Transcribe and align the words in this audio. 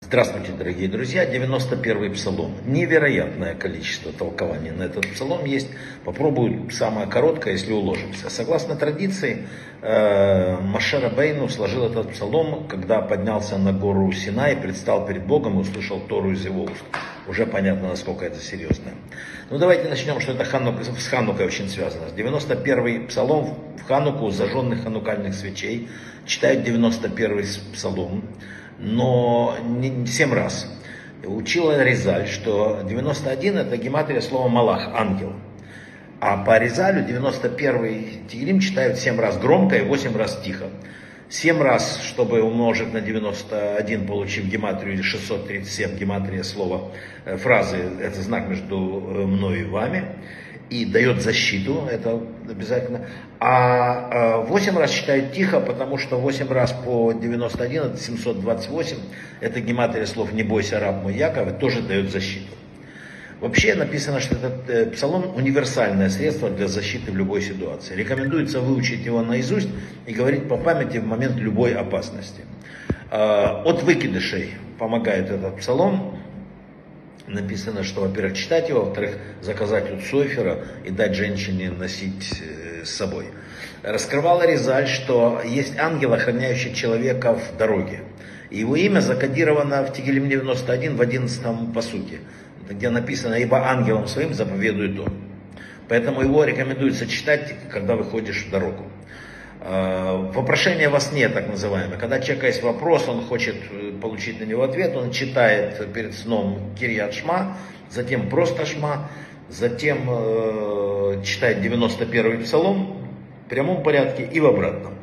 Здравствуйте, 0.00 0.52
дорогие 0.56 0.88
друзья. 0.88 1.30
91-й 1.30 2.10
псалом. 2.10 2.52
Невероятное 2.64 3.54
количество 3.54 4.10
толкований 4.10 4.70
на 4.70 4.84
этот 4.84 5.06
псалом 5.12 5.44
есть. 5.44 5.68
Попробую 6.06 6.70
самое 6.70 7.06
короткое, 7.06 7.54
если 7.54 7.72
уложимся. 7.72 8.30
Согласно 8.30 8.74
традиции, 8.76 9.46
э, 9.82 10.56
Машера 10.60 11.10
Бейну 11.10 11.50
сложил 11.50 11.84
этот 11.84 12.12
псалом, 12.12 12.66
когда 12.68 13.02
поднялся 13.02 13.58
на 13.58 13.74
гору 13.74 14.10
Синай, 14.12 14.56
предстал 14.56 15.04
перед 15.06 15.26
Богом 15.26 15.58
и 15.58 15.60
услышал 15.60 16.00
Тору 16.00 16.30
из 16.30 16.42
его 16.42 16.62
уст. 16.62 16.84
Уже 17.26 17.46
понятно, 17.46 17.88
насколько 17.88 18.24
это 18.24 18.38
серьезно. 18.38 18.92
Ну 19.50 19.58
давайте 19.58 19.88
начнем, 19.88 20.20
что 20.20 20.32
это 20.32 20.44
Ханук, 20.44 20.82
с 20.82 21.06
Ханукой 21.06 21.46
очень 21.46 21.68
связано. 21.68 22.06
91-й 22.14 23.06
псалом 23.06 23.58
в 23.78 23.88
Хануку 23.88 24.30
зажженных 24.30 24.82
ханукальных 24.82 25.34
свечей 25.34 25.88
читают 26.26 26.66
91-й 26.66 27.72
псалом 27.72 28.24
но 28.78 29.56
не 29.62 30.06
7 30.06 30.32
раз. 30.32 30.70
Учила 31.24 31.82
Резаль, 31.82 32.28
что 32.28 32.82
91 32.86 33.56
это 33.56 33.76
гематрия 33.76 34.20
слова 34.20 34.48
Малах, 34.48 34.88
ангел. 34.94 35.32
А 36.20 36.36
по 36.36 36.58
Резалю 36.58 37.04
91 37.04 38.28
Тигрим 38.28 38.60
читают 38.60 38.98
7 38.98 39.18
раз 39.18 39.38
громко 39.38 39.76
и 39.76 39.82
8 39.82 40.16
раз 40.16 40.40
тихо. 40.44 40.66
7 41.34 41.60
раз, 41.60 42.00
чтобы 42.04 42.42
умножить 42.42 42.92
на 42.92 43.00
91, 43.00 44.06
получив 44.06 44.46
гематрию, 44.46 44.94
или 44.94 45.02
637 45.02 45.96
гематрия 45.96 46.44
слова, 46.44 46.92
э, 47.24 47.36
фразы, 47.36 47.76
это 48.00 48.22
знак 48.22 48.48
между 48.48 48.76
э, 48.76 49.26
мной 49.26 49.62
и 49.62 49.64
вами 49.64 50.04
и 50.70 50.84
дает 50.84 51.22
защиту, 51.22 51.88
это 51.90 52.20
обязательно. 52.48 53.06
А 53.40 54.38
8 54.42 54.78
раз 54.78 54.92
считают 54.92 55.32
тихо, 55.32 55.60
потому 55.60 55.98
что 55.98 56.18
8 56.18 56.48
раз 56.48 56.72
по 56.72 57.12
91, 57.12 57.82
это 57.82 57.96
728, 57.98 58.96
это 59.40 59.60
гематрия 59.60 60.06
слов 60.06 60.32
«Не 60.32 60.44
бойся, 60.44 60.78
раб 60.78 61.02
мой 61.02 61.14
Яков», 61.14 61.58
тоже 61.58 61.82
дает 61.82 62.10
защиту. 62.10 62.46
Вообще 63.40 63.74
написано, 63.74 64.20
что 64.20 64.36
этот 64.36 64.70
э, 64.70 64.86
псалом 64.86 65.34
универсальное 65.36 66.08
средство 66.08 66.50
для 66.50 66.68
защиты 66.68 67.12
в 67.12 67.16
любой 67.16 67.42
ситуации. 67.42 67.94
Рекомендуется 67.94 68.60
выучить 68.60 69.04
его 69.04 69.22
наизусть 69.22 69.68
и 70.06 70.12
говорить 70.12 70.48
по 70.48 70.56
памяти 70.56 70.98
в 70.98 71.06
момент 71.06 71.36
любой 71.36 71.74
опасности. 71.74 72.42
Э, 73.10 73.62
от 73.64 73.82
выкидышей 73.82 74.54
помогает 74.78 75.30
этот 75.30 75.56
псалом 75.58 76.18
написано, 77.26 77.84
что, 77.84 78.02
во-первых, 78.02 78.36
читать 78.36 78.68
его, 78.68 78.84
во-вторых, 78.84 79.16
заказать 79.40 79.90
у 79.92 80.00
Цойфера 80.00 80.64
и 80.84 80.90
дать 80.90 81.14
женщине 81.14 81.70
носить 81.70 82.40
э, 82.40 82.84
с 82.84 82.90
собой. 82.90 83.26
Раскрывала 83.82 84.46
Резаль, 84.46 84.88
что 84.88 85.42
есть 85.44 85.76
ангел, 85.78 86.12
охраняющий 86.12 86.74
человека 86.74 87.34
в 87.34 87.56
дороге. 87.56 88.00
Его 88.50 88.76
имя 88.76 89.00
закодировано 89.00 89.82
в 89.82 89.92
Тигелем 89.92 90.28
91 90.28 90.96
в 90.96 91.00
11 91.00 91.72
посуке, 91.74 92.20
где 92.68 92.90
написано 92.90 93.34
«Ибо 93.34 93.68
ангелом 93.68 94.06
своим 94.06 94.34
заповедует 94.34 94.98
он». 94.98 95.12
Поэтому 95.88 96.22
его 96.22 96.44
рекомендуется 96.44 97.06
читать, 97.06 97.54
когда 97.70 97.94
выходишь 97.94 98.44
в 98.46 98.50
дорогу. 98.50 98.84
Э, 99.60 100.30
вопрошение 100.34 100.88
во 100.90 101.00
сне, 101.00 101.28
так 101.28 101.48
называемое. 101.48 101.98
Когда 101.98 102.20
человека 102.20 102.46
есть 102.48 102.62
вопрос, 102.62 103.08
он 103.08 103.24
хочет 103.24 103.56
э, 103.70 103.92
получить 104.00 104.40
на 104.40 104.44
него 104.44 104.62
ответ, 104.62 104.94
он 104.94 105.10
читает 105.10 105.92
перед 105.92 106.14
сном 106.14 106.74
Кирьят 106.78 107.14
Шма, 107.14 107.56
затем 107.90 108.28
просто 108.28 108.66
Шма, 108.66 109.08
затем 109.48 110.06
э, 110.08 111.22
читает 111.24 111.58
91-й 111.58 112.44
псалом 112.44 113.08
в 113.46 113.48
прямом 113.48 113.82
порядке 113.82 114.28
и 114.30 114.40
в 114.40 114.46
обратном. 114.46 114.94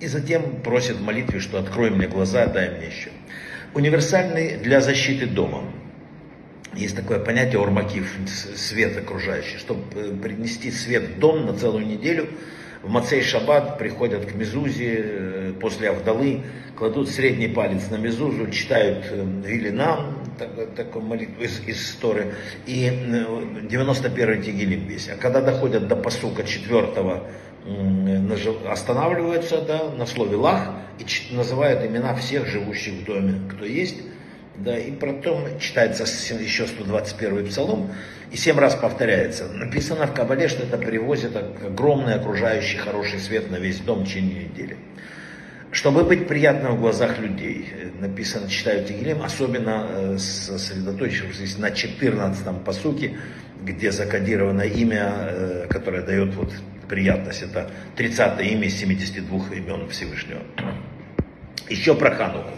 И 0.00 0.08
затем 0.08 0.60
просит 0.62 0.96
в 0.96 1.04
молитве, 1.04 1.38
что 1.38 1.60
открой 1.60 1.90
мне 1.90 2.08
глаза, 2.08 2.46
дай 2.46 2.70
мне 2.70 2.86
еще. 2.88 3.10
Универсальный 3.72 4.56
для 4.56 4.80
защиты 4.80 5.26
дома. 5.26 5.62
Есть 6.74 6.96
такое 6.96 7.18
понятие 7.18 7.62
ормакив, 7.62 8.10
свет 8.56 8.96
окружающий. 8.96 9.58
Чтобы 9.58 9.82
э, 9.94 10.14
принести 10.22 10.70
свет 10.70 11.02
в 11.02 11.18
дом 11.18 11.46
на 11.46 11.54
целую 11.54 11.86
неделю, 11.86 12.28
в 12.82 12.88
Мацей 12.88 13.22
Шаббат 13.22 13.78
приходят 13.78 14.26
к 14.26 14.34
Мезузе 14.34 15.00
э, 15.04 15.52
после 15.60 15.90
Авдалы, 15.90 16.42
кладут 16.76 17.08
средний 17.08 17.46
палец 17.46 17.90
на 17.90 17.96
Мезузу, 17.96 18.50
читают 18.50 19.06
э, 19.10 19.24
Вилинам, 19.44 20.18
такую 20.74 21.04
молитву 21.04 21.42
из, 21.42 21.60
из 21.66 21.94
Торы, 22.00 22.34
и 22.66 22.88
91-й 22.88 24.38
э, 24.38 24.42
Тигелим 24.42 24.86
весь. 24.86 25.08
А 25.10 25.16
когда 25.16 25.40
доходят 25.42 25.86
до 25.86 25.94
посука 25.94 26.42
4 26.42 26.88
останавливаются 28.68 29.60
да, 29.60 29.90
на 29.96 30.06
слове 30.06 30.36
Лах 30.36 30.72
и 30.98 31.34
называют 31.34 31.84
имена 31.84 32.14
всех 32.16 32.46
живущих 32.48 32.94
в 32.94 33.04
доме, 33.04 33.48
кто 33.48 33.64
есть, 33.64 33.98
да, 34.64 34.78
и 34.78 34.92
потом 34.92 35.58
читается 35.58 36.04
еще 36.34 36.66
121 36.66 37.46
псалом, 37.46 37.90
и 38.30 38.36
семь 38.36 38.58
раз 38.58 38.74
повторяется. 38.74 39.46
Написано 39.48 40.06
в 40.06 40.14
Кабале, 40.14 40.48
что 40.48 40.62
это 40.62 40.78
привозит 40.78 41.36
огромный 41.36 42.14
окружающий 42.14 42.78
хороший 42.78 43.18
свет 43.18 43.50
на 43.50 43.56
весь 43.56 43.80
дом 43.80 44.00
в 44.00 44.06
течение 44.06 44.44
недели. 44.44 44.76
Чтобы 45.70 46.04
быть 46.04 46.28
приятным 46.28 46.76
в 46.76 46.80
глазах 46.80 47.18
людей, 47.18 47.66
написано, 47.98 48.48
читаю 48.48 48.84
Тигелем, 48.84 49.22
особенно 49.22 49.86
э, 49.88 50.18
сосредоточившись 50.18 51.56
на 51.56 51.70
14-м 51.70 52.60
посуке, 52.60 53.16
где 53.64 53.90
закодировано 53.90 54.62
имя, 54.62 55.14
э, 55.14 55.66
которое 55.70 56.02
дает 56.02 56.34
вот 56.34 56.52
приятность. 56.88 57.42
Это 57.42 57.70
30-е 57.96 58.50
имя 58.52 58.66
из 58.66 58.76
72 58.76 59.56
имен 59.56 59.88
Всевышнего. 59.88 60.40
Еще 61.70 61.94
про 61.94 62.10
Хануку. 62.10 62.50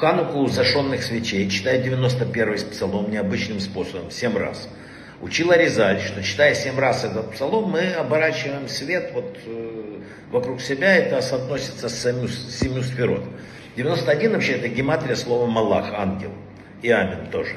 Хануку 0.00 0.48
зашенных 0.48 1.02
свечей 1.02 1.48
читают 1.48 1.86
91-й 1.86 2.70
псалом 2.70 3.10
необычным 3.10 3.60
способом, 3.60 4.10
7 4.10 4.36
раз– 4.36 4.68
Учила 5.20 5.52
Резаль, 5.52 6.00
что 6.00 6.22
читая 6.22 6.54
семь 6.54 6.78
раз 6.78 7.04
этот 7.04 7.32
псалом, 7.32 7.70
мы 7.70 7.92
оборачиваем 7.92 8.68
свет 8.68 9.10
вот 9.12 9.36
э, 9.44 9.98
вокруг 10.30 10.62
себя, 10.62 10.96
это 10.96 11.20
соотносится 11.20 11.90
с 11.90 12.02
семью, 12.02 12.28
семью 12.28 12.82
сферот. 12.82 13.24
91 13.76 14.32
вообще 14.32 14.52
это 14.52 14.68
гематрия 14.68 15.14
слова 15.16 15.46
Малах, 15.46 15.92
ангел. 15.92 16.32
И 16.80 16.90
Амин 16.90 17.26
тоже. 17.30 17.56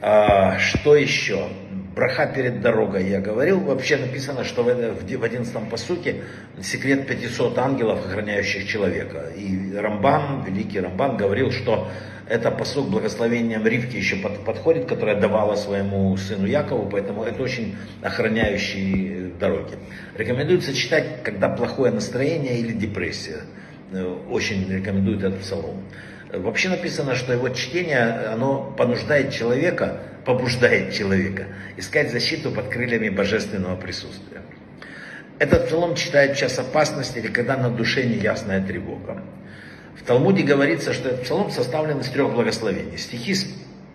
А, 0.00 0.58
что 0.58 0.96
еще? 0.96 1.48
Браха 1.94 2.26
перед 2.26 2.60
дорогой 2.60 3.08
я 3.08 3.20
говорил. 3.20 3.60
Вообще 3.60 3.96
написано, 3.96 4.44
что 4.44 4.64
в, 4.64 4.68
в 4.68 5.24
11 5.24 5.68
посуке 5.70 6.22
секрет 6.60 7.06
500 7.06 7.58
ангелов, 7.58 8.04
охраняющих 8.06 8.66
человека. 8.66 9.30
И 9.36 9.74
Рамбам, 9.76 10.44
великий 10.44 10.80
Рамбам, 10.80 11.16
говорил, 11.16 11.52
что 11.52 11.88
это 12.28 12.50
посук 12.50 12.88
благословением 12.88 13.66
Ривки 13.66 13.96
еще 13.96 14.16
под, 14.16 14.44
подходит, 14.44 14.86
которая 14.86 15.20
давала 15.20 15.54
своему 15.54 16.16
сыну 16.16 16.46
Якову, 16.46 16.88
поэтому 16.90 17.22
это 17.22 17.42
очень 17.42 17.76
охраняющий 18.02 19.32
дороги. 19.38 19.74
Рекомендуется 20.16 20.74
читать, 20.74 21.22
когда 21.22 21.48
плохое 21.48 21.92
настроение 21.92 22.58
или 22.58 22.72
депрессия. 22.72 23.42
Э, 23.92 24.04
очень 24.30 24.68
рекомендуют 24.72 25.22
этот 25.22 25.40
псалом. 25.40 25.84
Вообще 26.32 26.70
написано, 26.70 27.14
что 27.14 27.32
его 27.32 27.50
чтение, 27.50 28.26
оно 28.32 28.74
понуждает 28.76 29.32
человека, 29.32 30.00
побуждает 30.24 30.92
человека 30.94 31.46
искать 31.76 32.10
защиту 32.10 32.50
под 32.50 32.68
крыльями 32.68 33.08
божественного 33.08 33.76
присутствия. 33.76 34.42
Этот 35.38 35.66
псалом 35.66 35.94
читает 35.96 36.36
в 36.36 36.38
час 36.38 36.58
опасности 36.58 37.18
или 37.18 37.28
когда 37.28 37.56
на 37.56 37.70
душе 37.70 38.04
неясная 38.04 38.64
тревога. 38.64 39.22
В 39.96 40.02
Талмуде 40.04 40.42
говорится, 40.42 40.92
что 40.92 41.08
этот 41.08 41.22
псалом 41.22 41.50
составлен 41.50 42.00
из 42.00 42.08
трех 42.08 42.32
благословений. 42.32 42.96
Стихи 42.98 43.34
с 43.34 43.46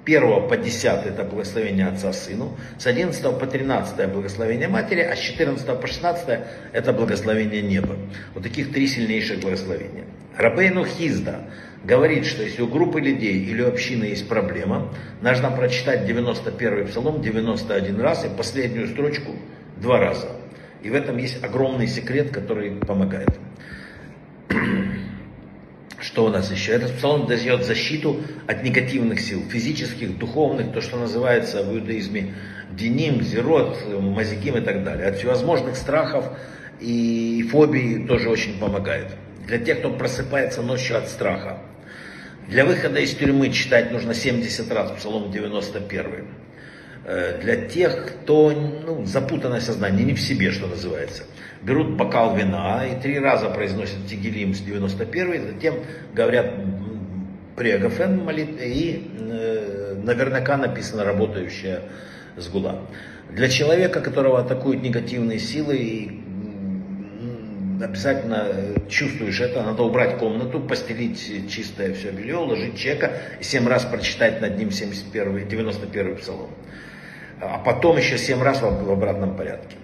1 0.06 0.48
по 0.48 0.58
10 0.58 0.86
это 1.06 1.24
благословение 1.24 1.88
отца 1.88 2.14
сыну, 2.14 2.58
с 2.78 2.88
11 2.88 3.22
по 3.38 3.46
13 3.46 4.08
благословение 4.10 4.68
матери, 4.68 5.02
а 5.02 5.16
с 5.16 5.20
14 5.20 5.80
по 5.80 5.88
16 5.88 6.40
это 6.74 6.94
благословение 6.94 7.62
неба. 7.62 7.96
Вот 8.34 8.44
таких 8.44 8.72
три 8.74 8.88
сильнейших 8.88 9.40
благословения. 9.40 10.06
Рабейну 10.36 10.86
Хизда 10.86 11.42
говорит, 11.84 12.26
что 12.26 12.44
если 12.44 12.62
у 12.62 12.68
группы 12.68 13.00
людей 13.00 13.44
или 13.46 13.62
у 13.62 13.68
общины 13.68 14.06
есть 14.06 14.28
проблема, 14.28 14.94
нужно 15.22 15.52
прочитать 15.52 16.06
91 16.06 16.88
псалом 16.88 17.22
91 17.22 18.00
раз 18.00 18.26
и 18.26 18.30
последнюю 18.30 18.88
строчку 18.88 19.32
два 19.78 20.00
раза. 20.00 20.30
И 20.82 20.90
в 20.90 20.96
этом 20.96 21.18
есть 21.18 21.44
огромный 21.44 21.88
секрет, 21.88 22.32
который 22.32 22.72
помогает. 22.72 23.38
Что 26.00 26.26
у 26.26 26.30
нас 26.30 26.52
еще? 26.52 26.72
Этот 26.72 26.96
псалом 26.96 27.28
дает 27.28 27.66
защиту 27.66 28.22
от 28.48 28.64
негативных 28.64 29.20
сил, 29.20 29.44
физических, 29.50 30.18
духовных, 30.18 30.72
то, 30.72 30.82
что 30.82 30.98
называется 30.98 31.64
в 31.64 31.76
иудаизме 31.76 32.34
деним, 32.72 33.22
зерот, 33.22 33.78
мазиким 34.00 34.58
и 34.58 34.62
так 34.62 34.84
далее. 34.86 35.08
От 35.08 35.18
всевозможных 35.18 35.76
страхов 35.76 36.26
и 36.80 37.46
фобий 37.52 38.08
тоже 38.08 38.30
очень 38.30 38.58
помогает. 38.60 39.08
Для 39.46 39.58
тех, 39.58 39.80
кто 39.80 39.92
просыпается 39.92 40.62
ночью 40.62 40.98
от 40.98 41.10
страха. 41.10 41.60
Для 42.50 42.66
выхода 42.66 43.00
из 43.00 43.14
тюрьмы 43.14 43.52
читать 43.52 43.92
нужно 43.92 44.16
70 44.16 44.72
раз 44.72 44.90
Псалом 44.94 45.30
91. 45.30 46.26
Э, 47.06 47.40
для 47.40 47.68
тех, 47.68 48.08
кто 48.08 48.50
ну, 48.50 49.06
запутанное 49.06 49.60
сознание, 49.60 50.04
не 50.04 50.16
в 50.16 50.20
себе, 50.20 50.50
что 50.50 50.66
называется. 50.66 51.26
берут 51.62 51.92
бокал 51.92 52.36
вина 52.36 52.88
и 52.88 53.00
три 53.00 53.20
раза 53.20 53.50
произносят 53.50 54.08
Тигелим 54.08 54.56
с 54.56 54.62
91 54.62 55.54
затем 55.54 55.76
говорят 56.12 56.56
Прегафен 57.56 58.26
молитвы 58.26 58.66
и 58.66 59.12
э, 59.20 59.96
наверняка 60.04 60.58
написано 60.58 61.04
работающая 61.04 61.84
сгула. 62.36 62.82
Для 63.30 63.48
человека, 63.48 64.02
которого 64.02 64.40
атакуют 64.40 64.82
негативные 64.82 65.38
силы, 65.38 65.78
и 65.78 66.24
обязательно 67.82 68.48
э, 68.52 68.76
чувствуешь 68.90 69.40
это, 69.40 69.64
надо 69.64 69.84
убрать 69.84 70.18
комнату, 70.18 70.60
постелить 70.60 71.50
чистое 71.50 71.94
все 71.94 72.12
белье, 72.12 72.38
уложить 72.38 72.78
чека 72.78 73.12
семь 73.42 73.68
раз 73.68 73.86
прочитать 73.86 74.42
над 74.42 74.58
ним 74.58 74.72
71, 74.72 75.48
91 75.48 76.16
псалом. 76.18 76.50
А 77.42 77.58
потом 77.60 77.98
еще 77.98 78.18
семь 78.18 78.42
раз 78.42 78.62
в 78.62 78.92
обратном 78.92 79.36
порядке. 79.36 79.78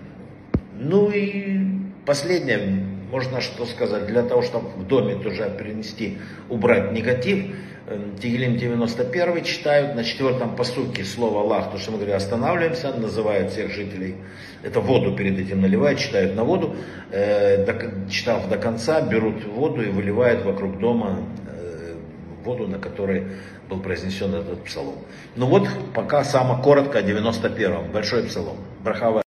Ну 0.78 1.10
и 1.10 1.60
последнее, 2.06 2.85
можно 3.12 3.42
что 3.42 3.66
сказать, 3.66 4.08
для 4.08 4.24
того, 4.24 4.42
чтобы 4.42 4.70
в 4.70 4.88
доме 4.88 5.16
тоже 5.16 5.54
принести, 5.58 6.18
убрать 6.50 6.92
негатив, 6.92 7.56
эм, 7.88 8.16
Тигелим 8.18 8.58
91 8.58 9.44
читают, 9.44 9.96
на 9.96 10.04
четвертом 10.04 10.56
посуке 10.56 11.04
слово 11.04 11.42
Аллах, 11.42 11.72
то, 11.72 11.78
что 11.78 11.92
мы 11.92 11.98
говорим, 11.98 12.16
останавливаемся, 12.16 12.94
называют 12.94 13.52
всех 13.52 13.72
жителей, 13.72 14.16
это 14.64 14.80
воду 14.80 15.16
перед 15.16 15.40
этим 15.40 15.62
наливают, 15.62 16.00
читают 16.00 16.36
на 16.36 16.44
воду, 16.44 16.76
э, 17.12 17.66
читав 18.10 18.50
до 18.50 18.58
конца, 18.58 19.02
берут 19.02 19.46
воду 19.46 19.82
и 19.82 19.90
выливают 19.90 20.44
вокруг 20.44 20.80
дома 20.80 21.20
э, 21.48 21.96
воду, 22.44 22.68
на 22.68 22.80
которой 22.80 23.28
был 23.70 23.80
произнесен 23.80 24.34
этот 24.34 24.64
псалом. 24.64 24.96
Ну 25.36 25.48
вот, 25.48 25.68
пока 25.94 26.24
самое 26.24 26.62
коротко 26.62 27.00
о 27.00 27.02
91-м, 27.02 27.92
большой 27.92 28.24
псалом. 28.24 28.58
Брахава. 28.84 29.22